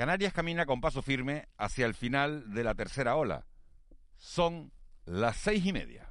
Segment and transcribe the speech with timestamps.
[0.00, 3.44] Canarias camina con paso firme hacia el final de la tercera ola.
[4.16, 4.72] Son
[5.04, 6.10] las seis y media.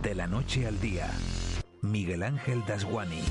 [0.00, 1.10] De la noche al día,
[1.82, 3.24] Miguel Ángel Dasguani.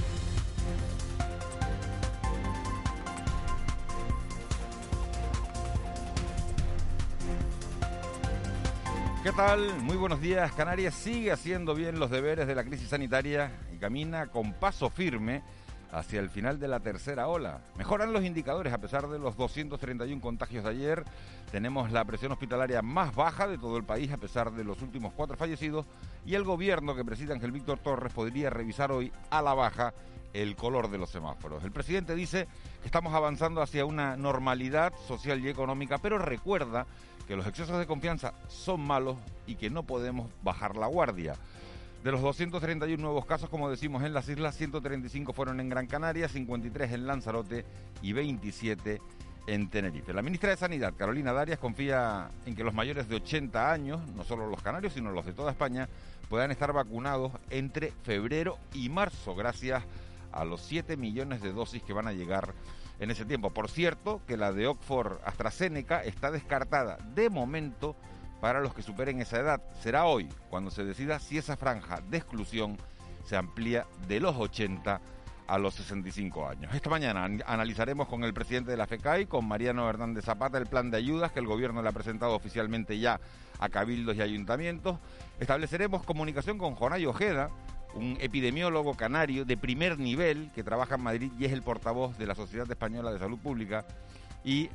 [9.24, 9.80] ¿Qué tal?
[9.80, 10.52] Muy buenos días.
[10.52, 15.42] Canarias sigue haciendo bien los deberes de la crisis sanitaria y camina con paso firme
[15.92, 17.62] hacia el final de la tercera ola.
[17.78, 21.04] Mejoran los indicadores a pesar de los 231 contagios de ayer.
[21.52, 25.14] Tenemos la presión hospitalaria más baja de todo el país a pesar de los últimos
[25.14, 25.86] cuatro fallecidos
[26.26, 29.94] y el gobierno que preside Ángel Víctor Torres podría revisar hoy a la baja
[30.34, 31.64] el color de los semáforos.
[31.64, 32.48] El presidente dice
[32.82, 36.86] que estamos avanzando hacia una normalidad social y económica, pero recuerda
[37.28, 41.36] que los excesos de confianza son malos y que no podemos bajar la guardia.
[42.04, 46.30] De los 231 nuevos casos, como decimos en las islas, 135 fueron en Gran Canaria,
[46.30, 47.66] 53 en Lanzarote
[48.02, 49.02] y 27
[49.48, 50.14] en Tenerife.
[50.14, 54.24] La ministra de Sanidad, Carolina Darias, confía en que los mayores de 80 años, no
[54.24, 55.90] solo los canarios, sino los de toda España,
[56.30, 59.84] puedan estar vacunados entre febrero y marzo, gracias
[60.32, 62.54] a los 7 millones de dosis que van a llegar
[63.00, 63.50] en ese tiempo.
[63.50, 67.98] Por cierto, que la de Oxford AstraZeneca está descartada de momento
[68.42, 69.62] para los que superen esa edad.
[69.82, 72.78] Será hoy cuando se decida si esa franja de exclusión
[73.26, 75.02] se amplía de los 80
[75.50, 76.74] a los 65 años.
[76.76, 80.92] Esta mañana analizaremos con el presidente de la FECAI, con Mariano Hernández Zapata, el plan
[80.92, 83.20] de ayudas que el gobierno le ha presentado oficialmente ya
[83.60, 85.00] a cabildos y ayuntamientos.
[85.40, 87.50] Estableceremos comunicación con Jonay Ojeda,
[87.96, 92.28] un epidemiólogo canario de primer nivel que trabaja en Madrid y es el portavoz de
[92.28, 93.86] la Sociedad Española de Salud Pública.
[94.44, 94.70] Y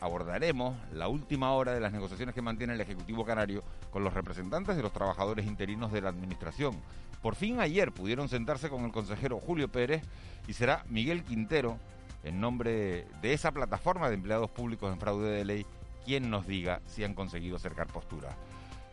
[0.00, 4.76] abordaremos la última hora de las negociaciones que mantiene el Ejecutivo Canario con los representantes
[4.76, 6.74] de los trabajadores interinos de la Administración.
[7.22, 10.02] Por fin ayer pudieron sentarse con el consejero Julio Pérez
[10.46, 11.78] y será Miguel Quintero,
[12.22, 15.66] en nombre de esa plataforma de empleados públicos en fraude de ley,
[16.04, 18.34] quien nos diga si han conseguido acercar posturas.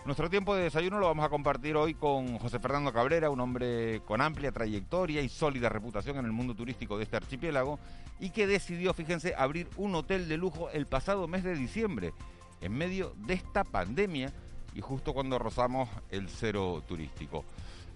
[0.03, 4.01] Nuestro tiempo de desayuno lo vamos a compartir hoy con José Fernando Cabrera, un hombre
[4.03, 7.78] con amplia trayectoria y sólida reputación en el mundo turístico de este archipiélago
[8.19, 12.16] y que decidió, fíjense, abrir un hotel de lujo el pasado mes de diciembre,
[12.61, 14.34] en medio de esta pandemia
[14.73, 17.45] y justo cuando rozamos el cero turístico.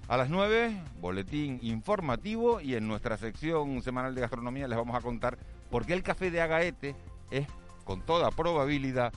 [0.07, 5.01] A las 9, boletín informativo y en nuestra sección semanal de gastronomía les vamos a
[5.01, 5.39] contar
[5.71, 6.95] por qué el café de Agaete
[7.31, 7.47] es,
[7.83, 9.11] con toda probabilidad,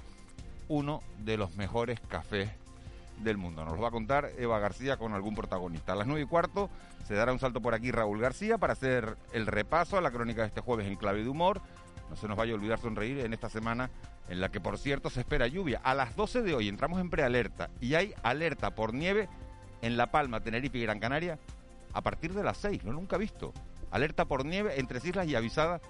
[0.68, 2.48] uno de los mejores cafés
[3.20, 3.64] del mundo.
[3.64, 5.92] Nos lo va a contar Eva García con algún protagonista.
[5.92, 6.70] A las nueve y cuarto
[7.06, 10.42] se dará un salto por aquí Raúl García para hacer el repaso a la crónica
[10.42, 11.60] de este jueves en clave de humor.
[12.10, 13.90] No se nos vaya a olvidar sonreír en esta semana
[14.28, 15.80] en la que, por cierto, se espera lluvia.
[15.82, 19.28] A las 12 de hoy entramos en prealerta y hay alerta por nieve
[19.82, 21.38] en La Palma, Tenerife y Gran Canaria
[21.92, 22.84] a partir de las 6.
[22.84, 23.52] No nunca visto.
[23.90, 25.80] Alerta por nieve entre islas y avisada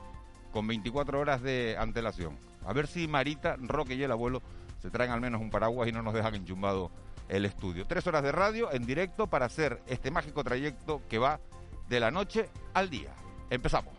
[0.53, 2.39] con 24 horas de antelación.
[2.65, 4.43] A ver si Marita, Roque y el abuelo
[4.81, 6.91] se traen al menos un paraguas y no nos dejan enchumbado
[7.29, 7.87] el estudio.
[7.87, 11.41] Tres horas de radio en directo para hacer este mágico trayecto que va
[11.89, 13.15] de la noche al día.
[13.51, 13.95] Empezamos.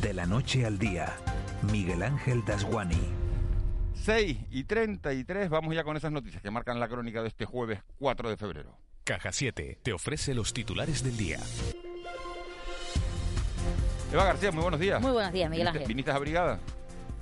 [0.00, 1.16] De la noche al día,
[1.72, 3.00] Miguel Ángel Dasguani.
[3.94, 7.80] 6 y 33, vamos ya con esas noticias que marcan la crónica de este jueves
[7.98, 8.78] 4 de febrero.
[9.04, 11.38] Caja 7 te ofrece los titulares del día.
[14.12, 15.00] Eva García, muy buenos días.
[15.00, 15.88] Muy buenos días, Miguel ¿Viniste, Ángel.
[15.88, 16.60] ¿Viniste abrigada?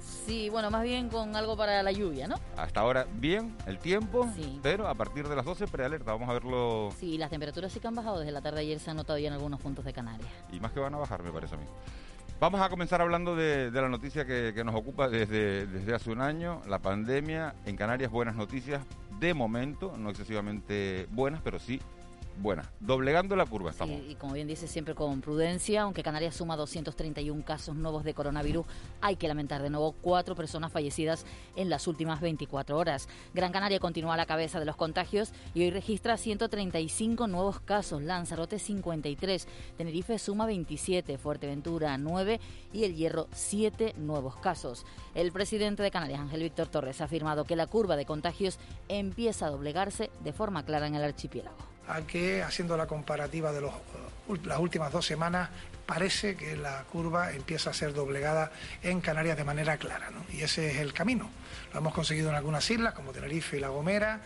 [0.05, 2.37] Sí, bueno, más bien con algo para la lluvia, ¿no?
[2.57, 4.59] Hasta ahora bien el tiempo, Sí.
[4.63, 6.13] pero a partir de las 12 prealerta.
[6.13, 8.79] Vamos a verlo Sí, las temperaturas sí que han bajado desde la tarde de ayer,
[8.81, 10.31] se han notado ya en algunos puntos de Canarias.
[10.53, 11.65] y más que van a bajar, me parece a mí.
[12.41, 16.11] Vamos a comenzar hablando de, de la noticia que, que nos ocupa desde, desde hace
[16.11, 17.55] un año, la pandemia.
[17.65, 18.83] En Canarias, buenas noticias,
[19.21, 21.81] de momento, no excesivamente buenas, pero sí
[22.39, 22.69] buenas.
[22.81, 23.97] Doblegando la curva estamos.
[23.97, 28.15] Sí, y como bien dice, siempre con prudencia, aunque Canarias suma 231 casos nuevos de
[28.15, 28.67] coronavirus,
[29.01, 31.25] hay que lamentar de nuevo cuatro personas fallecidas
[31.57, 33.09] en las últimas 24 horas.
[33.33, 38.03] Gran Canaria continúa a la cabeza de los contagios y hoy registra 135 nuevos casos,
[38.03, 42.41] Lanzarote 53, Tenerife suma 27, Fuerteventura 9
[42.73, 44.85] y El Hierro 7 nuevos casos.
[45.15, 48.59] El presidente de Canarias, Ángel Víctor Torres, ha afirmado que la curva de contagios
[48.89, 51.74] empieza a doblegarse de forma clara en el archipiélago.
[51.89, 53.73] A que, haciendo la comparativa de los
[54.45, 55.51] las últimas dos semanas
[55.85, 58.51] parece que la curva empieza a ser doblegada
[58.83, 61.29] en Canarias de manera clara, y ese es el camino.
[61.73, 64.21] Lo hemos conseguido en algunas islas como Tenerife y La Gomera,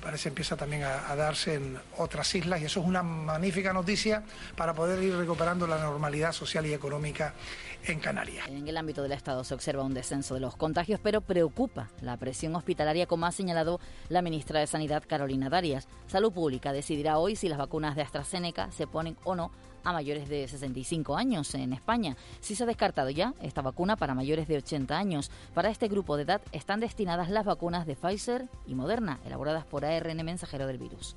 [0.00, 4.22] parece empieza también a, darse en otras islas y eso es una magnífica noticia
[4.56, 7.34] para poder ir recuperando la normalidad social y económica
[7.86, 8.46] en Canarias.
[8.48, 12.16] En el ámbito del Estado se observa un descenso de los contagios, pero preocupa la
[12.16, 15.88] presión hospitalaria, como ha señalado la ministra de Sanidad, Carolina Darias.
[16.06, 19.50] Salud Pública decidirá hoy si las vacunas de AstraZeneca se ponen o no
[19.88, 22.16] a mayores de 65 años en España.
[22.40, 25.30] Si se ha descartado ya esta vacuna para mayores de 80 años.
[25.54, 29.84] Para este grupo de edad están destinadas las vacunas de Pfizer y Moderna, elaboradas por
[29.84, 31.16] ARN mensajero del virus.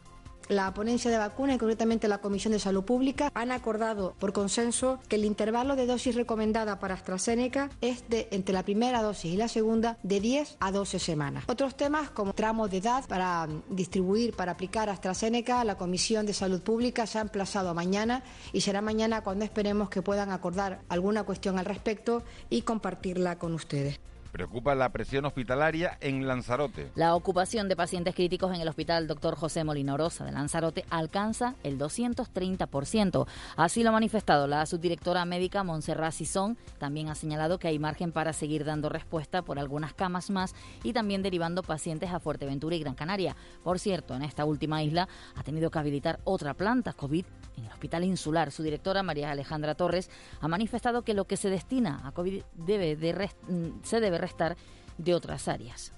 [0.52, 5.00] La ponencia de vacuna y concretamente la Comisión de Salud Pública han acordado por consenso
[5.08, 9.38] que el intervalo de dosis recomendada para AstraZeneca es de entre la primera dosis y
[9.38, 11.46] la segunda de 10 a 12 semanas.
[11.48, 16.62] Otros temas como tramos de edad para distribuir, para aplicar AstraZeneca, la Comisión de Salud
[16.62, 18.22] Pública se ha emplazado a mañana
[18.52, 23.54] y será mañana cuando esperemos que puedan acordar alguna cuestión al respecto y compartirla con
[23.54, 24.02] ustedes.
[24.32, 26.92] Preocupa la presión hospitalaria en Lanzarote.
[26.96, 29.36] La ocupación de pacientes críticos en el hospital Dr.
[29.36, 33.28] José Molinorosa de Lanzarote alcanza el 230%.
[33.58, 36.58] Así lo ha manifestado la subdirectora médica Montserrat Sison.
[36.78, 40.94] También ha señalado que hay margen para seguir dando respuesta por algunas camas más y
[40.94, 43.36] también derivando pacientes a Fuerteventura y Gran Canaria.
[43.64, 47.26] Por cierto, en esta última isla ha tenido que habilitar otra planta COVID
[47.58, 48.52] en el Hospital Insular.
[48.52, 52.96] Su directora, María Alejandra Torres, ha manifestado que lo que se destina a COVID debe
[52.96, 54.56] de mm, se debe restar
[54.98, 55.94] de otras áreas.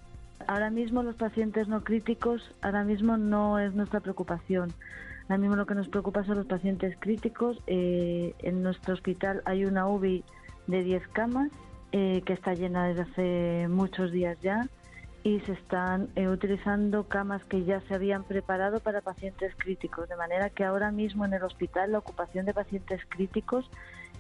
[0.48, 4.74] Ahora mismo los pacientes no críticos, ahora mismo no es nuestra preocupación.
[5.24, 7.58] Ahora mismo lo que nos preocupa son los pacientes críticos.
[7.68, 10.24] Eh, en nuestro hospital hay una UBI
[10.68, 11.50] de 10 camas
[11.92, 14.68] eh, que está llena desde hace muchos días ya
[15.24, 20.18] y se están eh, utilizando camas que ya se habían preparado para pacientes críticos, de
[20.18, 23.70] manera que ahora mismo en el hospital la ocupación de pacientes críticos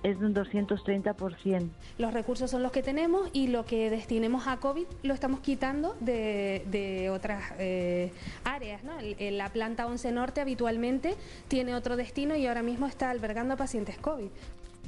[0.04, 1.70] es de un 230%.
[1.98, 5.96] Los recursos son los que tenemos y lo que destinemos a COVID lo estamos quitando
[6.00, 8.12] de, otras eh,
[8.44, 8.84] áreas.
[8.84, 8.94] ¿no?
[9.32, 11.16] La planta 11 Norte habitualmente
[11.48, 14.30] tiene otro destino y ahora mismo está albergando a pacientes COVID.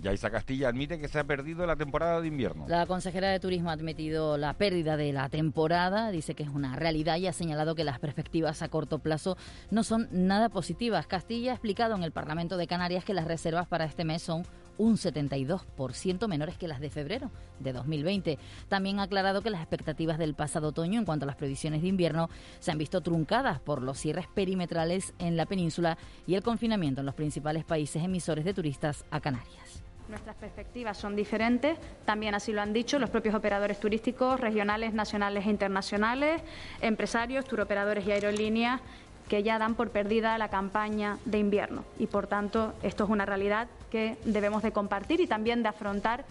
[0.02, 2.66] Yaisa Castilla admite que se ha perdido la temporada de invierno.
[2.68, 6.76] La consejera de Turismo ha admitido la pérdida de la temporada, dice que es una
[6.76, 9.38] realidad y ha señalado que las perspectivas a corto plazo
[9.72, 11.08] no son nada positivas.
[11.08, 14.44] Castilla ha explicado en el Parlamento de Canarias que las reservas para este mes son
[14.78, 18.38] un 72% menores que las de febrero de 2020.
[18.68, 21.88] También ha aclarado que las expectativas del pasado otoño en cuanto a las previsiones de
[21.88, 22.30] invierno
[22.60, 27.06] se han visto truncadas por los cierres perimetrales en la península y el confinamiento en
[27.06, 29.84] los principales países emisores de turistas a Canarias.
[30.08, 35.48] Nuestras perspectivas son diferentes, también así lo han dicho los propios operadores turísticos regionales, nacionales
[35.48, 36.44] e internacionales,
[36.82, 38.82] empresarios, turoperadores y aerolíneas
[39.28, 43.26] que ya dan por perdida la campaña de invierno y por tanto esto es una
[43.26, 46.26] realidad que debemos de compartir y también de afrontar.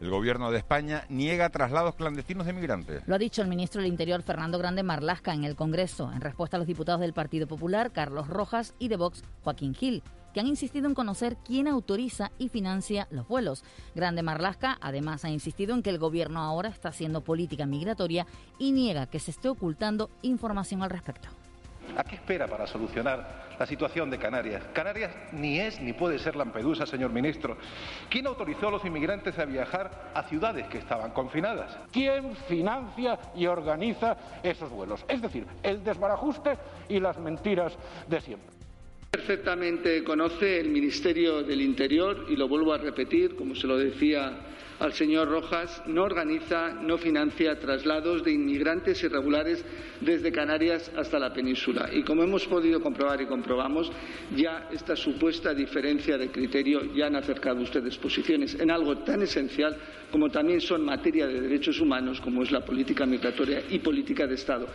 [0.00, 3.02] El gobierno de España niega traslados clandestinos de migrantes.
[3.06, 6.56] Lo ha dicho el ministro del Interior Fernando Grande Marlasca en el Congreso en respuesta
[6.56, 10.02] a los diputados del Partido Popular Carlos Rojas y de Vox Joaquín Gil
[10.32, 13.62] que han insistido en conocer quién autoriza y financia los vuelos.
[13.94, 18.26] Grande Marlasca además ha insistido en que el gobierno ahora está haciendo política migratoria
[18.58, 21.28] y niega que se esté ocultando información al respecto.
[21.94, 24.62] ¿A qué espera para solucionar la situación de Canarias?
[24.72, 27.56] Canarias ni es ni puede ser Lampedusa, señor ministro.
[28.08, 31.76] ¿Quién autorizó a los inmigrantes a viajar a ciudades que estaban confinadas?
[31.92, 35.04] ¿Quién financia y organiza esos vuelos?
[35.08, 36.58] Es decir, el desbarajuste
[36.88, 37.76] y las mentiras
[38.08, 38.56] de siempre.
[39.10, 44.55] Perfectamente conoce el Ministerio del Interior, y lo vuelvo a repetir, como se lo decía
[44.78, 49.64] al señor Rojas, no organiza, no financia traslados de inmigrantes irregulares
[50.00, 51.88] desde Canarias hasta la península.
[51.92, 53.90] Y como hemos podido comprobar y comprobamos,
[54.36, 59.76] ya esta supuesta diferencia de criterio ya han acercado ustedes posiciones en algo tan esencial
[60.10, 64.34] como también son materia de derechos humanos, como es la política migratoria y política de
[64.34, 64.66] Estado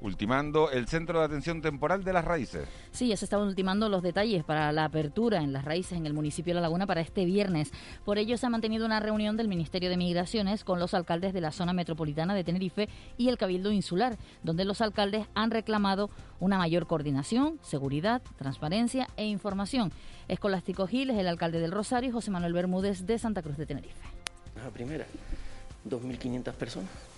[0.00, 2.68] ultimando el centro de atención temporal de las raíces.
[2.90, 6.14] Sí, ya se están ultimando los detalles para la apertura en las raíces en el
[6.14, 7.70] municipio de La Laguna para este viernes.
[8.04, 11.40] Por ello se ha mantenido una reunión del Ministerio de Migraciones con los alcaldes de
[11.40, 12.88] la zona metropolitana de Tenerife
[13.18, 19.26] y el Cabildo Insular, donde los alcaldes han reclamado una mayor coordinación, seguridad, transparencia e
[19.26, 19.92] información.
[20.28, 23.66] Escolástico Gil es el alcalde del Rosario y José Manuel Bermúdez de Santa Cruz de
[23.66, 24.08] Tenerife.
[24.56, 25.06] La primera,
[25.88, 27.09] 2.500 personas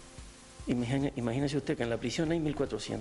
[0.66, 3.00] imagínese usted que en la prisión hay 1.400.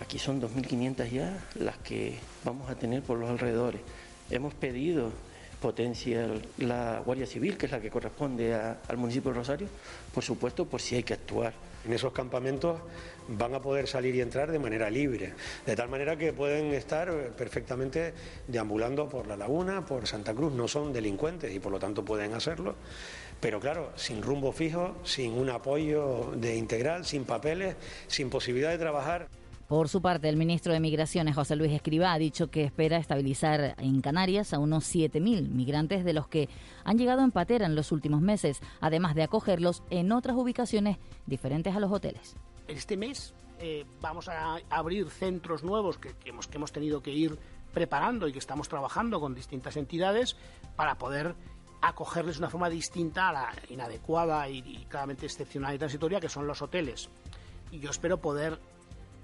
[0.00, 3.80] Aquí son 2.500 ya las que vamos a tener por los alrededores.
[4.30, 5.12] Hemos pedido
[5.64, 9.68] potencia la Guardia Civil, que es la que corresponde al municipio de Rosario,
[10.12, 11.54] por supuesto, por si hay que actuar.
[11.86, 12.80] En esos campamentos
[13.28, 15.32] van a poder salir y entrar de manera libre,
[15.64, 18.12] de tal manera que pueden estar perfectamente
[18.46, 22.34] deambulando por la laguna, por Santa Cruz, no son delincuentes y por lo tanto pueden
[22.34, 22.74] hacerlo,
[23.40, 27.76] pero claro, sin rumbo fijo, sin un apoyo de integral, sin papeles,
[28.06, 29.28] sin posibilidad de trabajar.
[29.68, 33.74] Por su parte, el ministro de Migraciones, José Luis Escriba, ha dicho que espera estabilizar
[33.78, 36.50] en Canarias a unos 7.000 migrantes de los que
[36.84, 41.74] han llegado en patera en los últimos meses, además de acogerlos en otras ubicaciones diferentes
[41.74, 42.36] a los hoteles.
[42.68, 47.38] Este mes eh, vamos a abrir centros nuevos que, hemos, que hemos tenido que ir
[47.72, 50.36] preparando y que estamos trabajando con distintas entidades
[50.76, 51.34] para poder
[51.88, 56.46] acogerles de una forma distinta a la inadecuada y, claramente excepcional y transitoria que son
[56.46, 57.08] los hoteles.
[57.70, 58.58] Y yo espero poder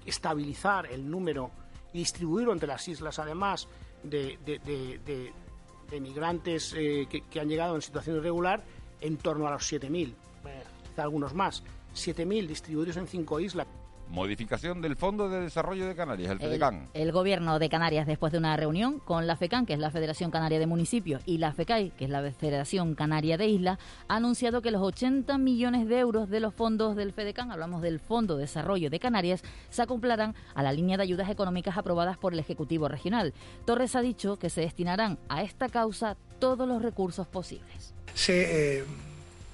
[0.05, 1.51] estabilizar el número
[1.93, 3.67] y distribuirlo entre las islas, además
[4.03, 8.63] de, de, migrantes eh, que, han llegado en situación irregular,
[9.01, 11.63] en torno a los 7.000, eh, quizá algunos más.
[11.93, 13.67] 7.000 distribuidos en cinco islas.
[14.11, 16.89] Modificación del Fondo de Desarrollo de Canarias, el FEDECAN.
[16.93, 20.31] El, gobierno de Canarias, después de una reunión con la FECAN, que es la Federación
[20.31, 24.61] Canaria de Municipios, y la FECAI, que es la Federación Canaria de Islas, ha anunciado
[24.61, 28.41] que los 80 millones de euros de los fondos del FEDECAN, hablamos del Fondo de
[28.41, 32.89] Desarrollo de Canarias, se acoplarán a la línea de ayudas económicas aprobadas por el Ejecutivo
[32.89, 33.33] Regional.
[33.65, 37.93] Torres ha dicho que se destinarán a esta causa todos los recursos posibles.
[38.13, 38.83] Se eh,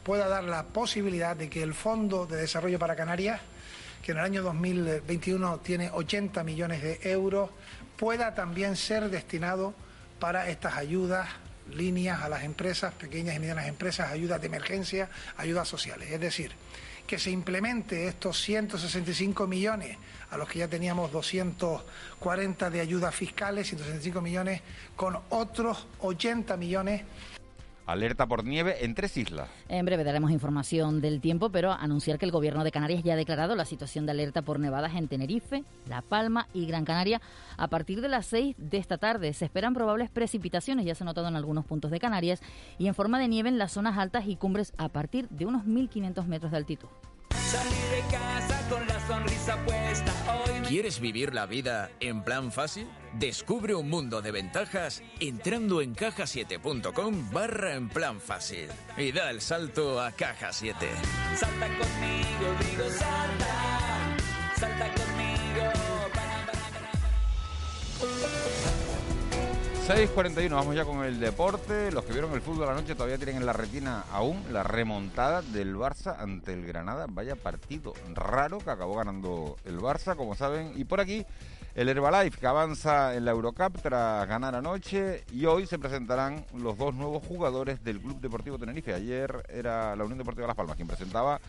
[0.04, 3.40] pueda dar la posibilidad de que el Fondo de Desarrollo para Canarias
[4.08, 7.50] que en el año 2021 tiene 80 millones de euros,
[7.98, 9.74] pueda también ser destinado
[10.18, 11.28] para estas ayudas,
[11.74, 16.10] líneas a las empresas, pequeñas y medianas empresas, ayudas de emergencia, ayudas sociales.
[16.10, 16.54] Es decir,
[17.06, 19.98] que se implemente estos 165 millones
[20.32, 24.62] a los que ya teníamos 240 de ayudas fiscales, 165 millones,
[24.96, 27.02] con otros 80 millones
[27.88, 29.50] Alerta por nieve en tres islas.
[29.70, 33.16] En breve daremos información del tiempo, pero anunciar que el Gobierno de Canarias ya ha
[33.16, 37.22] declarado la situación de alerta por nevadas en Tenerife, La Palma y Gran Canaria
[37.56, 39.32] a partir de las 6 de esta tarde.
[39.32, 42.42] Se esperan probables precipitaciones, ya se ha notado en algunos puntos de Canarias,
[42.78, 45.64] y en forma de nieve en las zonas altas y cumbres a partir de unos
[45.64, 46.90] 1.500 metros de altitud.
[47.52, 50.14] De casa con la sonrisa puesta
[50.68, 52.90] ¿Quieres vivir la vida en plan fácil?
[53.14, 59.40] Descubre un mundo de ventajas entrando en cajasiete.com barra en plan fácil y da el
[59.40, 60.76] salto a Caja 7.
[61.38, 64.18] Salta conmigo, digo salta,
[64.58, 65.18] salta conmigo.
[69.88, 71.94] 6.41, vamos ya con el deporte.
[71.94, 75.78] Los que vieron el fútbol anoche todavía tienen en la retina aún la remontada del
[75.78, 77.06] Barça ante el Granada.
[77.10, 80.74] Vaya partido raro que acabó ganando el Barça, como saben.
[80.76, 81.26] Y por aquí
[81.74, 85.24] el Herbalife que avanza en la Eurocup tras ganar anoche.
[85.32, 88.94] Y hoy se presentarán los dos nuevos jugadores del Club Deportivo Tenerife.
[88.94, 91.40] Ayer era la Unión Deportiva Las Palmas quien presentaba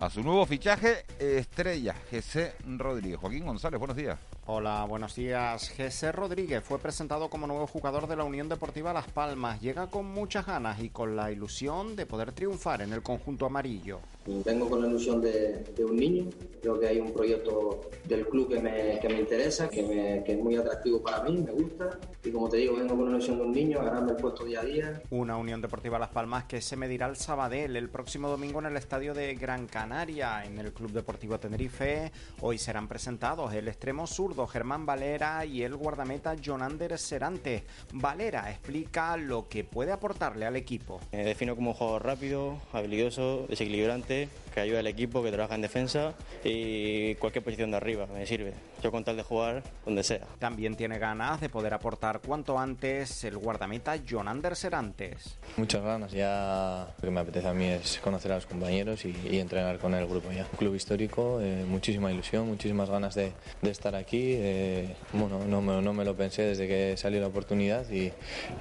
[0.00, 3.18] a su nuevo fichaje estrella, José Rodríguez.
[3.18, 4.18] Joaquín González, buenos días.
[4.46, 5.70] Hola, buenos días.
[5.76, 9.60] José Rodríguez fue presentado como nuevo jugador de la Unión Deportiva Las Palmas.
[9.60, 14.00] Llega con muchas ganas y con la ilusión de poder triunfar en el conjunto amarillo.
[14.26, 16.26] Vengo con la ilusión de, un niño.
[16.60, 20.32] Creo que hay un proyecto del club que me, que me interesa, que, me, que,
[20.32, 21.98] es muy atractivo para mí, me gusta.
[22.22, 24.60] Y como te digo, vengo con la ilusión de un niño, ganando el puesto día
[24.60, 25.02] a día.
[25.08, 28.76] Una Unión Deportiva Las Palmas que se medirá el Sabadell el próximo domingo en el
[28.76, 32.12] estadio de Gran Canaria, en el Club Deportivo Tenerife.
[32.42, 37.64] Hoy serán presentados el extremo zurdo Germán Valera y el guardameta Jonander Serante.
[37.94, 41.00] Valera explica lo que puede aportarle al equipo.
[41.12, 45.54] Me defino como un jugador rápido, habilidoso, desequilibrante Cuídate que ayuda al equipo, que trabaja
[45.54, 46.14] en defensa
[46.44, 48.54] y cualquier posición de arriba me sirve.
[48.82, 50.26] Yo con tal de jugar donde sea.
[50.38, 55.38] También tiene ganas de poder aportar cuanto antes el guardameta John Anderson antes.
[55.56, 59.38] Muchas ganas, ya lo que me apetece a mí es conocer a los compañeros y,
[59.40, 60.46] entrenar con el grupo ya.
[60.52, 64.34] Un club histórico, eh, muchísima ilusión, muchísimas ganas de, estar aquí.
[64.36, 68.12] Eh, bueno, no me, no me, lo pensé desde que salió la oportunidad y,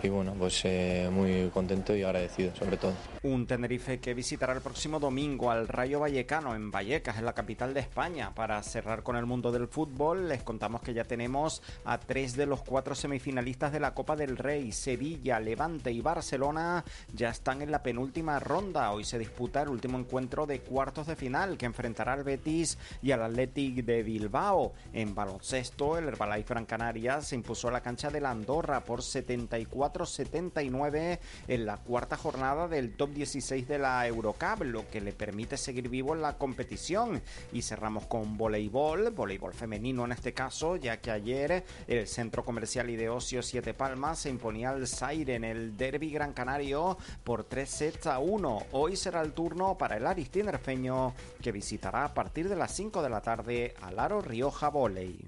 [0.07, 2.93] bueno, pues eh, muy contento y agradecido sobre todo.
[3.23, 7.73] Un Tenerife que visitará el próximo domingo al Rayo Vallecano en Vallecas, en la capital
[7.73, 8.35] de España.
[8.35, 12.45] Para cerrar con el mundo del fútbol, les contamos que ya tenemos a tres de
[12.45, 14.73] los cuatro semifinalistas de la Copa del Rey.
[14.73, 16.83] Sevilla, Levante y Barcelona
[17.13, 18.91] ya están en la penúltima ronda.
[18.91, 23.11] Hoy se disputa el último encuentro de cuartos de final que enfrentará al Betis y
[23.11, 24.73] al Athletic de Bilbao.
[24.91, 28.99] En baloncesto, el Herbalife Gran Canaria se impuso a la cancha de la Andorra por
[28.99, 35.55] 74-79 en la cuarta jornada del top 16 de la Eurocup, lo que le permite
[35.55, 37.21] ser seguir vivo en la competición.
[37.53, 42.89] Y cerramos con voleibol, voleibol femenino en este caso, ya que ayer el Centro Comercial
[42.89, 47.43] y de Ocio Siete Palmas se imponía al Zaire en el Derby Gran Canario por
[47.43, 48.63] 3 sets a 1.
[48.71, 53.09] Hoy será el turno para el Aristinerfeño que visitará a partir de las 5 de
[53.09, 55.19] la tarde al Aro Rioja Voley.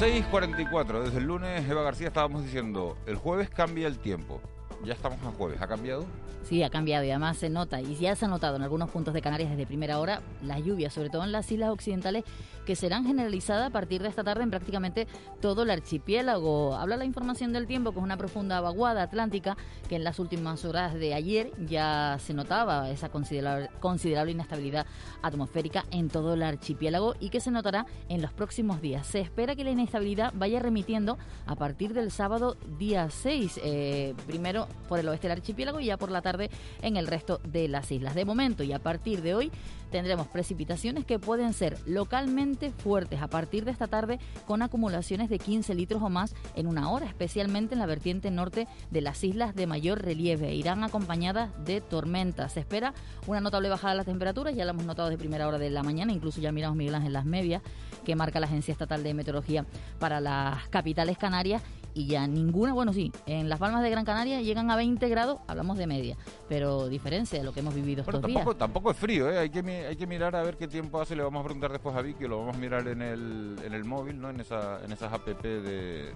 [0.00, 4.40] 6.44, desde el lunes, Eva García, estábamos diciendo, el jueves cambia el tiempo.
[4.84, 6.06] Ya estamos a jueves, ¿ha cambiado?
[6.48, 9.12] Sí, ha cambiado y además se nota, y ya se ha notado en algunos puntos
[9.12, 12.22] de Canarias desde primera hora, las lluvias, sobre todo en las islas occidentales,
[12.64, 15.08] que serán generalizadas a partir de esta tarde en prácticamente
[15.40, 16.76] todo el archipiélago.
[16.76, 19.56] Habla la información del tiempo, es una profunda vaguada atlántica,
[19.88, 24.86] que en las últimas horas de ayer ya se notaba esa considerable, considerable inestabilidad
[25.22, 29.04] atmosférica en todo el archipiélago y que se notará en los próximos días.
[29.04, 34.68] Se espera que la inestabilidad vaya remitiendo a partir del sábado día 6, eh, primero
[34.88, 36.35] por el oeste del archipiélago y ya por la tarde
[36.82, 38.14] en el resto de las islas.
[38.14, 39.52] De momento y a partir de hoy
[39.90, 45.38] tendremos precipitaciones que pueden ser localmente fuertes a partir de esta tarde con acumulaciones de
[45.38, 49.54] 15 litros o más en una hora, especialmente en la vertiente norte de las islas
[49.54, 50.54] de mayor relieve.
[50.54, 52.52] Irán acompañadas de tormentas.
[52.52, 52.94] Se espera
[53.26, 55.82] una notable bajada de las temperaturas, ya la hemos notado de primera hora de la
[55.82, 57.62] mañana, incluso ya miramos Miguel en las medias
[58.04, 59.66] que marca la Agencia Estatal de Meteorología
[59.98, 61.62] para las capitales canarias
[61.96, 65.38] y ya ninguna, bueno sí, en las Palmas de Gran Canaria llegan a 20 grados,
[65.46, 68.58] hablamos de media, pero diferencia de lo que hemos vivido estos tampoco, días.
[68.58, 69.38] Tampoco es frío, ¿eh?
[69.38, 71.96] hay, que, hay que mirar a ver qué tiempo hace, le vamos a preguntar después
[71.96, 74.28] a Vicky, lo vamos a mirar en el, en el móvil, ¿no?
[74.28, 76.12] en, esa, en esas app de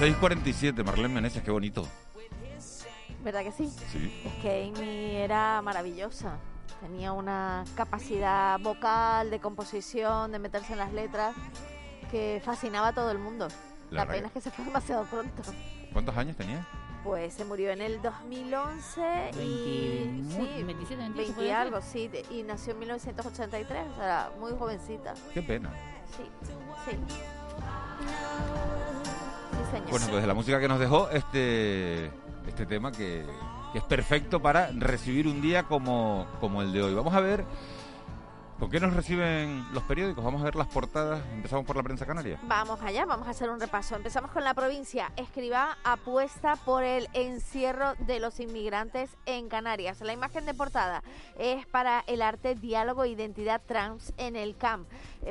[0.00, 1.86] 6.47, Marlene Meneses, qué bonito.
[3.22, 3.70] ¿Verdad que sí?
[3.92, 4.22] Sí.
[4.24, 6.38] Es que Amy era maravillosa.
[6.80, 11.36] Tenía una capacidad vocal, de composición, de meterse en las letras,
[12.10, 13.48] que fascinaba a todo el mundo.
[13.90, 15.42] La, pena es que se fue demasiado pronto.
[15.92, 16.66] ¿Cuántos años tenía?
[17.04, 20.24] Pues se murió en el 2011 y...
[20.30, 22.10] sí, 27, 20 y algo, sí.
[22.30, 25.12] Y nació en 1983, o sea, muy jovencita.
[25.34, 25.70] Qué pena.
[26.16, 26.96] Sí, sí.
[29.70, 32.06] Bueno, pues de la música que nos dejó este,
[32.46, 33.24] este tema que,
[33.72, 36.94] que, es perfecto para recibir un día como, como el de hoy.
[36.94, 37.44] Vamos a ver
[38.60, 40.22] ¿Con qué nos reciben los periódicos?
[40.22, 41.22] Vamos a ver las portadas.
[41.32, 42.38] Empezamos por la prensa canaria.
[42.42, 43.96] Vamos allá, vamos a hacer un repaso.
[43.96, 45.10] Empezamos con la provincia.
[45.16, 50.02] Escriba apuesta por el encierro de los inmigrantes en Canarias.
[50.02, 51.02] La imagen de portada
[51.38, 54.86] es para el arte, diálogo e identidad trans en el CAMP.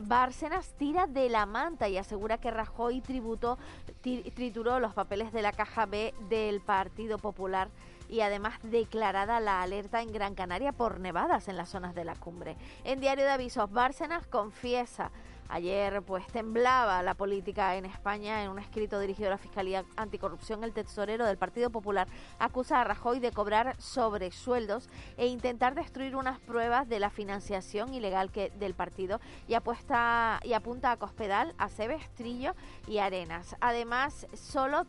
[0.06, 3.60] Bárcenas tira de la manta y asegura que Rajoy tributo,
[4.02, 7.70] trituró los papeles de la caja B del Partido Popular
[8.10, 12.16] y además declarada la alerta en Gran Canaria por nevadas en las zonas de la
[12.16, 12.58] cumbre.
[12.84, 15.12] En Diario de Avisos, Bárcenas confiesa
[15.52, 20.64] Ayer pues temblaba la política en España en un escrito dirigido a la Fiscalía Anticorrupción.
[20.64, 26.40] El tesorero del Partido Popular acusa a Rajoy de cobrar sobresueldos e intentar destruir unas
[26.40, 32.08] pruebas de la financiación ilegal del partido y, apuesta, y apunta a Cospedal, a Cebes,
[32.14, 32.54] Trillo
[32.88, 33.56] y Arenas.
[33.60, 34.86] Además, solo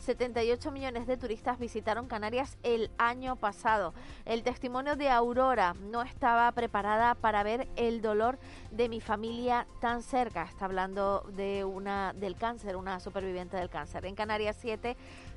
[0.00, 3.92] 3,78 millones de turistas visitaron Canarias el año pasado.
[4.24, 8.38] El testimonio de Aurora no estaba preparada para ver el dolor
[8.70, 10.44] de mi familia tan cerca.
[10.44, 14.06] Está hablando de una del cáncer, una superviviente del cáncer.
[14.06, 14.96] En Canarias 7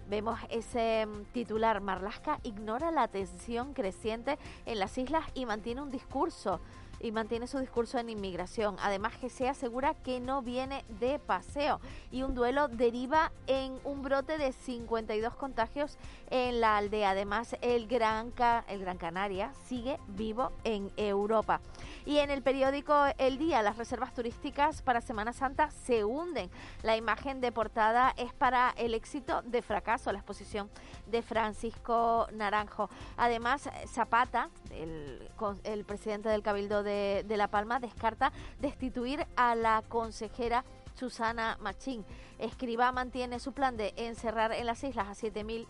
[0.10, 5.92] vemos ese mm, titular, Marlasca ignora la tensión creciente en las islas y mantiene un
[5.92, 6.62] discurso
[7.04, 8.78] y mantiene su discurso en inmigración.
[8.80, 14.38] Además, GC asegura que no viene de paseo y un duelo deriva en un brote
[14.38, 15.98] de 52 contagios
[16.32, 17.12] en la aldea.
[17.12, 18.34] Además, el Gran,
[18.70, 21.60] el Gran Canaria sigue vivo en Europa.
[22.06, 26.50] Y en el periódico El Día, las reservas turísticas para Semana Santa se hunden.
[26.84, 30.70] La imagen de portada es para el éxito de fracaso, la exposición
[31.08, 32.90] de Francisco Naranjo.
[33.18, 36.93] Además, Zapata, el presidente del Cabildo de,
[37.26, 40.64] de La Palma, descarta destituir a la consejera
[40.96, 42.06] Susana Machín.
[42.40, 45.66] Escriba mantiene su plan de encerrar en las islas a 7.000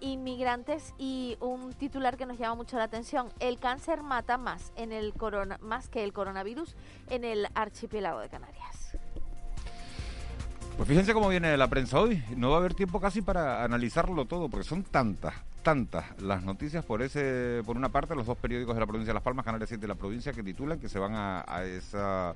[0.00, 3.32] inmigrantes y un titular que nos llama mucho la atención.
[3.40, 6.76] El cáncer mata más, en el corona, más que el coronavirus
[7.08, 8.83] en el archipiélago de Canarias.
[10.76, 12.22] Pues fíjense cómo viene la prensa hoy.
[12.36, 16.84] No va a haber tiempo casi para analizarlo todo, porque son tantas, tantas las noticias
[16.84, 19.68] por ese, por una parte, los dos periódicos de la provincia de Las Palmas, Canarias
[19.68, 22.34] 7 de la provincia, que titulan que se van a, esa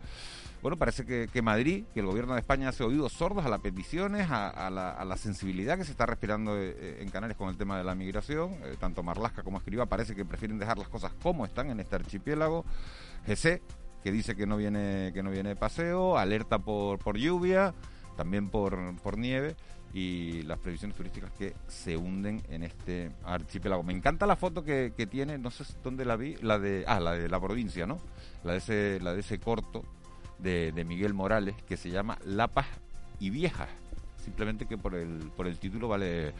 [0.63, 4.29] bueno, parece que, Madrid, que el gobierno de España hace oídos sordos a las peticiones,
[4.31, 7.95] a, la, sensibilidad que se está respirando eh, en Canarias con el tema de la
[7.95, 8.53] migración.
[8.65, 11.97] Eh, tanto Marlasca como Escriba parece que prefieren dejar las cosas como están en este
[11.97, 12.65] archipiélago.
[13.27, 13.63] GC,
[14.03, 17.73] que dice que no viene, que no viene paseo, alerta por, por lluvia,
[18.19, 19.55] también por, por nieve
[19.95, 23.85] y las previsiones turísticas que se hunden en este archipiélago.
[23.85, 26.99] Me encanta la foto que, que tiene, no sé dónde la vi, la de, ah,
[26.99, 28.01] la de la provincia, ¿no?
[28.43, 29.85] La de ese, la de ese corto
[30.41, 32.67] de, de Miguel Morales que se llama La Paz
[33.21, 33.69] y Vieja.
[34.25, 36.35] Simplemente que por el, por el título vale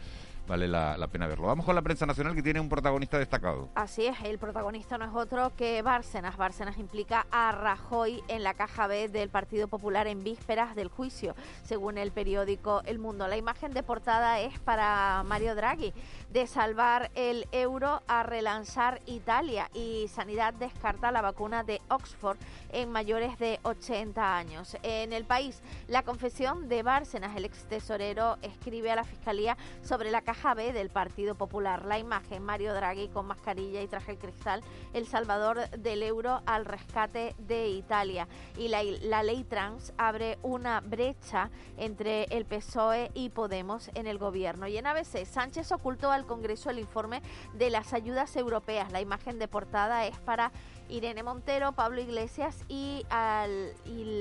[0.49, 1.45] vale la, la, pena verlo.
[1.45, 3.69] Vamos con la prensa nacional que tiene un protagonista destacado.
[3.75, 6.37] Así es, el protagonista no es otro que Bárcenas.
[6.37, 11.35] Bárcenas implica a Rajoy en la caja B del Partido Popular en vísperas del juicio,
[11.63, 13.27] según el periódico El Mundo.
[13.27, 15.93] La imagen de portada es para Mario Draghi,
[16.31, 22.37] de salvar el euro a relanzar Italia y Sanidad descarta la vacuna de Oxford
[22.71, 24.75] en mayores de 80 años.
[24.81, 30.09] En el país, la confesión de Bárcenas, el ex tesorero, escribe a la Fiscalía sobre
[30.09, 31.83] la caja Del Partido Popular.
[31.83, 37.35] La imagen, Mario Draghi con mascarilla y traje cristal, el salvador del euro al rescate
[37.39, 38.25] de Italia.
[38.57, 44.17] Y la, la ley trans abre una brecha entre el PSOE y Podemos en el
[44.17, 44.65] gobierno.
[44.67, 47.21] Y en ABC, Sánchez ocultó al Congreso el informe
[47.55, 48.93] de las ayudas europeas.
[48.93, 50.53] La imagen de portada es para
[50.89, 53.05] Irene Montero, Pablo Iglesias y,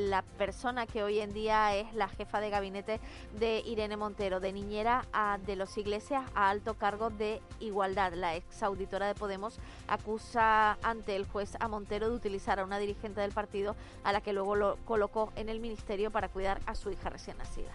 [0.09, 3.01] la persona que hoy en día es la jefa de gabinete
[3.39, 8.13] de Irene Montero, de niñera a, de los Iglesias a alto cargo de igualdad.
[8.15, 12.79] La ex auditora de Podemos acusa ante el juez a Montero de utilizar a una
[12.79, 16.75] dirigente del partido a la que luego lo colocó en el ministerio para cuidar a
[16.75, 17.73] su hija recién nacida.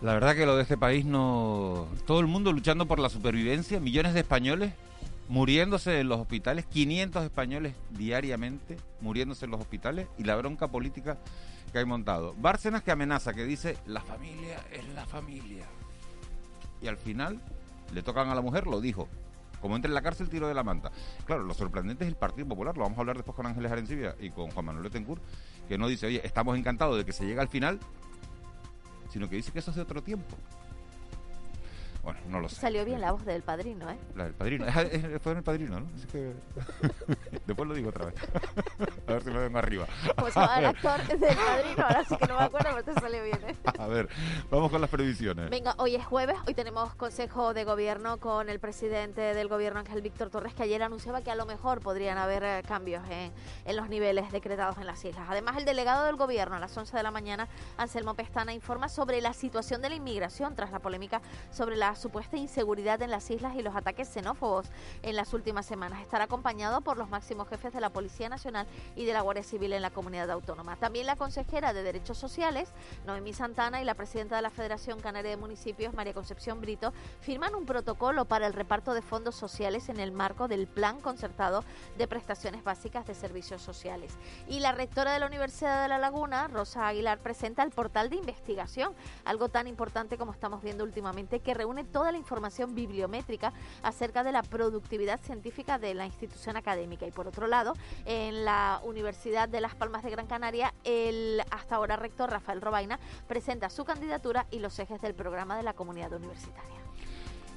[0.00, 1.88] La verdad que lo de este país no...
[2.06, 4.72] Todo el mundo luchando por la supervivencia, millones de españoles
[5.28, 11.18] muriéndose en los hospitales, 500 españoles diariamente muriéndose en los hospitales y la bronca política
[11.72, 12.34] que hay montado.
[12.38, 15.66] Bárcenas que amenaza, que dice, la familia es la familia.
[16.80, 17.40] Y al final
[17.92, 19.08] le tocan a la mujer, lo dijo.
[19.60, 20.92] Como entra en la cárcel, tiro de la manta.
[21.24, 24.14] Claro, lo sorprendente es el Partido Popular, lo vamos a hablar después con Ángeles Arencibia
[24.20, 25.20] y con Juan Manuel Tencourt,
[25.68, 27.80] que no dice, oye, estamos encantados de que se llegue al final,
[29.10, 30.36] sino que dice que eso es de otro tiempo.
[32.02, 32.56] Bueno, no lo sé.
[32.56, 33.98] Salió bien la voz del padrino, ¿eh?
[34.14, 34.66] La del padrino.
[35.20, 35.86] Fue en el padrino, ¿no?
[35.94, 36.32] Así que...
[37.46, 38.14] Después lo digo otra vez.
[39.08, 39.86] A ver si me vengo arriba.
[40.16, 43.22] Pues no, el actor del padrino, ahora sí que no me acuerdo, pero te sale
[43.22, 43.56] bien, ¿eh?
[43.78, 44.08] A ver,
[44.50, 45.50] vamos con las previsiones.
[45.50, 50.02] Venga, hoy es jueves, hoy tenemos consejo de gobierno con el presidente del gobierno, Ángel
[50.02, 53.32] Víctor Torres, que ayer anunciaba que a lo mejor podrían haber eh, cambios en,
[53.64, 55.26] en los niveles decretados en las islas.
[55.28, 59.20] Además, el delegado del gobierno a las 11 de la mañana, Anselmo Pestana, informa sobre
[59.20, 63.54] la situación de la inmigración tras la polémica sobre la supuesta inseguridad en las islas
[63.56, 64.66] y los ataques xenófobos
[65.02, 66.00] en las últimas semanas.
[66.00, 69.72] Estará acompañado por los máximos jefes de la Policía Nacional y de la Guardia Civil
[69.72, 70.76] en la comunidad autónoma.
[70.76, 72.70] También la consejera de Derechos Sociales,
[73.06, 77.54] Noemí Santana, y la presidenta de la Federación Canaria de Municipios, María Concepción Brito, firman
[77.54, 81.64] un protocolo para el reparto de fondos sociales en el marco del Plan Concertado
[81.96, 84.16] de Prestaciones Básicas de Servicios Sociales.
[84.48, 88.16] Y la rectora de la Universidad de La Laguna, Rosa Aguilar, presenta el portal de
[88.16, 94.24] investigación, algo tan importante como estamos viendo últimamente, que reúne toda la información bibliométrica acerca
[94.24, 97.06] de la productividad científica de la institución académica.
[97.06, 101.76] Y por otro lado, en la Universidad de Las Palmas de Gran Canaria, el hasta
[101.76, 106.12] ahora rector Rafael Robaina presenta su candidatura y los ejes del programa de la comunidad
[106.12, 106.87] universitaria.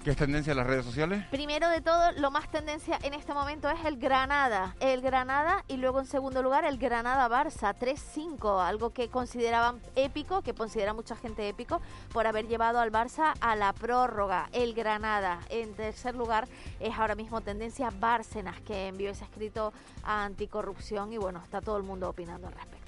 [0.04, 1.24] ¿Qué es tendencia en las redes sociales?
[1.30, 4.76] Primero de todo, lo más tendencia en este momento es el Granada.
[4.80, 10.56] El Granada y luego en segundo lugar el Granada-Barça 3-5, algo que consideraban épico, que
[10.56, 14.50] considera mucha gente épico, por haber llevado al Barça a la prórroga.
[14.54, 15.40] El Granada.
[15.50, 16.48] En tercer lugar
[16.80, 19.72] es ahora mismo tendencia Bárcenas, que envió ese escrito
[20.04, 22.81] a anticorrupción y bueno, está todo el mundo opinando al respecto.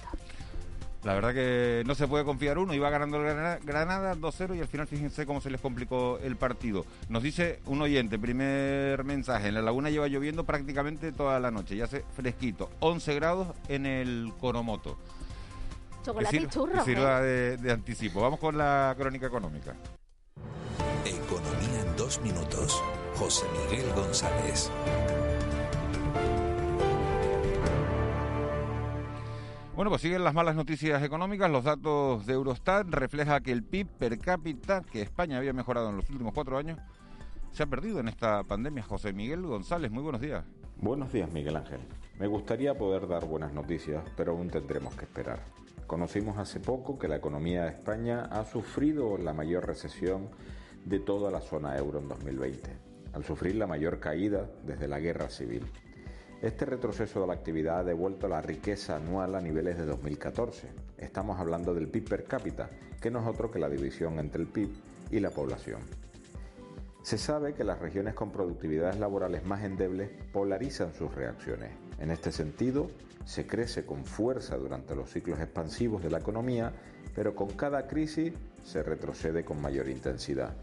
[1.03, 2.73] La verdad que no se puede confiar uno.
[2.73, 6.85] Iba ganando el Granada 2-0 y al final fíjense cómo se les complicó el partido.
[7.09, 9.49] Nos dice un oyente, primer mensaje.
[9.49, 11.75] En la laguna lleva lloviendo prácticamente toda la noche.
[11.75, 12.69] Ya hace fresquito.
[12.79, 14.97] 11 grados en el Coromoto.
[16.05, 16.85] Chocolate y churros.
[16.85, 18.21] Sirva de, de anticipo.
[18.21, 19.75] Vamos con la crónica económica.
[21.05, 22.81] Economía en dos minutos.
[23.15, 24.71] José Miguel González.
[29.75, 31.49] Bueno, pues siguen las malas noticias económicas.
[31.49, 35.97] Los datos de Eurostat reflejan que el PIB per cápita, que España había mejorado en
[35.97, 36.77] los últimos cuatro años,
[37.51, 38.83] se ha perdido en esta pandemia.
[38.83, 40.45] José Miguel González, muy buenos días.
[40.77, 41.79] Buenos días, Miguel Ángel.
[42.19, 45.39] Me gustaría poder dar buenas noticias, pero aún tendremos que esperar.
[45.87, 50.29] Conocimos hace poco que la economía de España ha sufrido la mayor recesión
[50.85, 52.69] de toda la zona euro en 2020,
[53.13, 55.65] al sufrir la mayor caída desde la guerra civil.
[56.43, 60.67] Este retroceso de la actividad ha devuelto la riqueza anual a niveles de 2014.
[60.97, 64.49] Estamos hablando del PIB per cápita, que no es otro que la división entre el
[64.49, 64.69] PIB
[65.09, 65.79] y la población.
[67.01, 71.71] Se sabe que las regiones con productividades laborales más endebles polarizan sus reacciones.
[71.97, 72.91] En este sentido,
[73.23, 76.73] se crece con fuerza durante los ciclos expansivos de la economía,
[77.15, 78.33] pero con cada crisis
[78.65, 80.53] se retrocede con mayor intensidad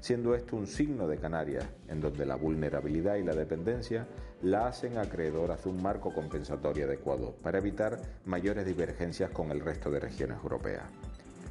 [0.00, 4.06] siendo esto un signo de Canarias, en donde la vulnerabilidad y la dependencia
[4.42, 9.90] la hacen acreedor hacia un marco compensatorio adecuado para evitar mayores divergencias con el resto
[9.90, 10.84] de regiones europeas.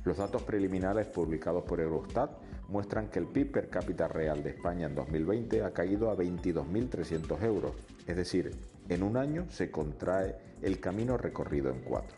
[0.05, 2.31] Los datos preliminares publicados por Eurostat
[2.69, 7.43] muestran que el PIB per cápita real de España en 2020 ha caído a 22.300
[7.43, 7.73] euros,
[8.07, 8.51] es decir,
[8.87, 12.17] en un año se contrae el camino recorrido en cuatro.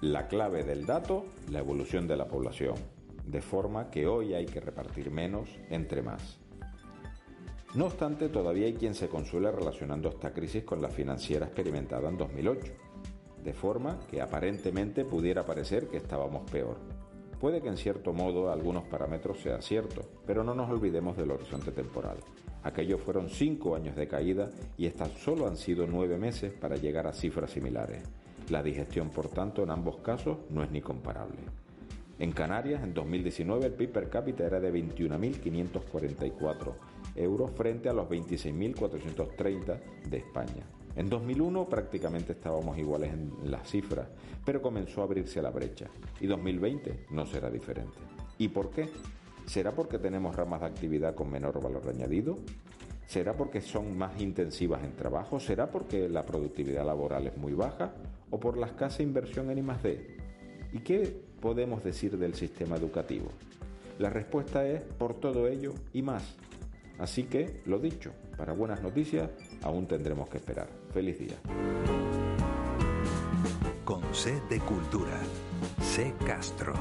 [0.00, 2.74] La clave del dato, la evolución de la población,
[3.26, 6.43] de forma que hoy hay que repartir menos entre más.
[7.74, 12.16] No obstante, todavía hay quien se consuela relacionando esta crisis con la financiera experimentada en
[12.16, 12.72] 2008,
[13.42, 16.76] de forma que aparentemente pudiera parecer que estábamos peor.
[17.40, 21.72] Puede que en cierto modo algunos parámetros sean ciertos, pero no nos olvidemos del horizonte
[21.72, 22.18] temporal.
[22.62, 27.08] Aquellos fueron cinco años de caída y estas solo han sido nueve meses para llegar
[27.08, 28.04] a cifras similares.
[28.50, 31.38] La digestión, por tanto, en ambos casos no es ni comparable.
[32.20, 38.08] En Canarias, en 2019, el PIB per cápita era de 21.544 euros frente a los
[38.08, 40.66] 26.430 de España.
[40.96, 44.06] En 2001 prácticamente estábamos iguales en las cifras,
[44.44, 45.88] pero comenzó a abrirse la brecha
[46.20, 47.98] y 2020 no será diferente.
[48.38, 48.88] ¿Y por qué?
[49.46, 52.36] ¿Será porque tenemos ramas de actividad con menor valor añadido?
[53.06, 55.38] ¿Será porque son más intensivas en trabajo?
[55.38, 57.92] ¿Será porque la productividad laboral es muy baja?
[58.30, 60.16] ¿O por la escasa inversión en I+D?
[60.72, 63.28] ¿Y qué podemos decir del sistema educativo?
[63.98, 66.36] La respuesta es por todo ello y más.
[66.98, 69.30] Así que, lo dicho, para buenas noticias
[69.62, 70.68] aún tendremos que esperar.
[70.92, 71.36] Feliz día.
[73.84, 75.18] Con C de Cultura,
[75.82, 76.74] C Castro.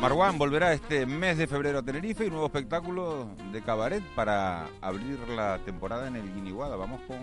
[0.00, 5.18] Marwan volverá este mes de febrero a Tenerife y nuevo espectáculo de cabaret para abrir
[5.28, 6.76] la temporada en el Guiniguada.
[6.76, 7.16] Vamos con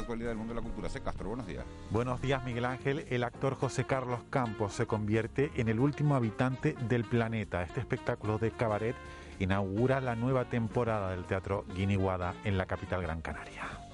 [0.00, 0.88] actualidad del mundo de la cultura.
[0.88, 1.00] C.
[1.00, 1.64] Castro, buenos días.
[1.90, 3.06] Buenos días, Miguel Ángel.
[3.10, 7.62] El actor José Carlos Campos se convierte en el último habitante del planeta.
[7.62, 8.96] Este espectáculo de cabaret
[9.38, 13.86] inaugura la nueva temporada del Teatro Guiniguada en la capital Gran Canaria.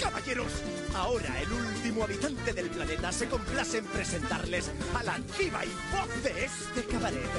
[0.00, 0.62] caballeros,
[0.94, 6.22] ahora el último habitante del planeta se complace en presentarles a la diva y voz
[6.22, 7.30] de este cabaret,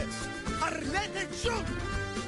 [0.61, 2.22] Arlene John.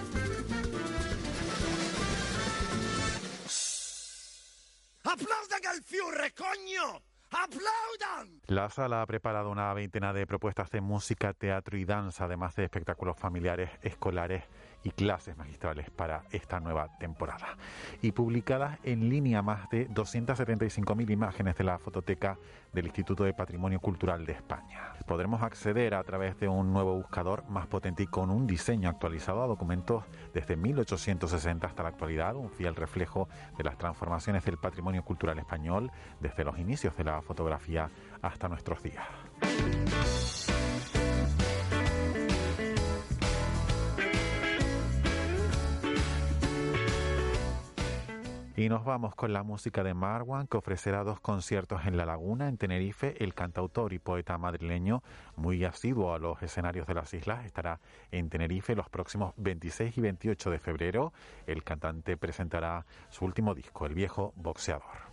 [5.15, 7.01] ¡Aplaudan al Fiore, coño!
[7.31, 8.41] ¡Aplaudan!
[8.47, 12.65] La sala ha preparado una veintena de propuestas de música, teatro y danza, además de
[12.65, 14.43] espectáculos familiares, escolares
[14.85, 17.57] y clases magistrales para esta nueva temporada.
[18.01, 22.37] Y publicadas en línea más de 275.000 imágenes de la fototeca
[22.71, 24.93] del Instituto de Patrimonio Cultural de España.
[25.07, 29.41] Podremos acceder a través de un nuevo buscador más potente y con un diseño actualizado
[29.41, 35.03] a documentos desde 1860 hasta la actualidad, un fiel reflejo de las transformaciones del patrimonio
[35.03, 37.89] cultural español desde los inicios de la fotografía
[38.21, 39.05] hasta nuestros días.
[48.57, 52.47] Y nos vamos con la música de Marwan, que ofrecerá dos conciertos en La Laguna,
[52.47, 53.21] en Tenerife.
[53.21, 55.03] El cantautor y poeta madrileño,
[55.35, 60.01] muy asiduo a los escenarios de las islas, estará en Tenerife los próximos 26 y
[60.01, 61.11] 28 de febrero.
[61.47, 65.03] El cantante presentará su último disco, El viejo boxeador.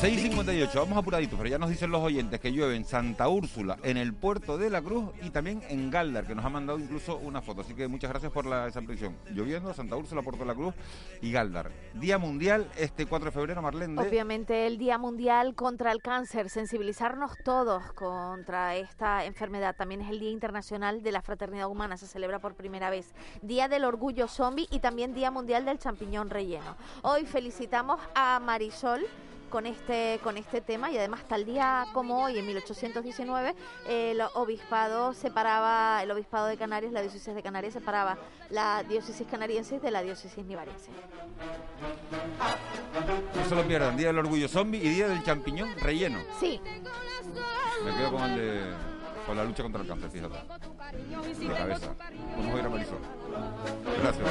[0.00, 3.96] 6.58, vamos apuraditos, pero ya nos dicen los oyentes que llueve en Santa Úrsula, en
[3.96, 7.42] el puerto de la Cruz y también en Galdar, que nos ha mandado incluso una
[7.42, 7.62] foto.
[7.62, 9.16] Así que muchas gracias por la, esa previsión.
[9.34, 10.72] Lloviendo, Santa Úrsula, Puerto de la Cruz
[11.20, 11.72] y Galdar.
[11.94, 14.00] Día Mundial, este 4 de febrero, Marlene.
[14.00, 19.74] Obviamente el Día Mundial contra el Cáncer, sensibilizarnos todos contra esta enfermedad.
[19.76, 23.12] También es el Día Internacional de la Fraternidad Humana, se celebra por primera vez.
[23.42, 26.76] Día del Orgullo Zombie y también Día Mundial del Champiñón Relleno.
[27.02, 29.04] Hoy felicitamos a Marisol
[29.48, 33.54] con este con este tema y además tal día como hoy en 1819
[33.88, 38.18] el obispado separaba el obispado de Canarias la diócesis de Canarias separaba
[38.50, 40.90] la diócesis canariense de la diócesis nivarense
[43.34, 46.18] no se lo pierdan día del orgullo zombie y día del champiñón relleno.
[46.40, 46.60] Sí.
[47.84, 48.74] Me quedo con el de
[49.26, 50.38] con la lucha contra el cáncer fíjate.
[51.38, 51.94] De cabeza.
[52.36, 52.98] Vamos a ir a Marisol.
[54.02, 54.28] Gracias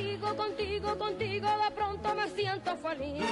[0.00, 3.22] contigo, contigo, contigo, de pronto me siento feliz.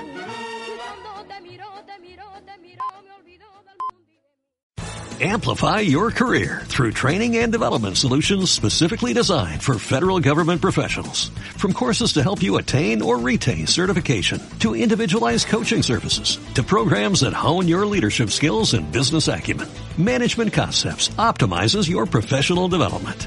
[0.76, 3.98] Cuando te miro, te miro, te miro, me olvido del mundo.
[5.20, 11.30] Amplify your career through training and development solutions specifically designed for federal government professionals.
[11.56, 17.20] From courses to help you attain or retain certification, to individualized coaching services, to programs
[17.20, 23.26] that hone your leadership skills and business acumen, Management Concepts optimizes your professional development.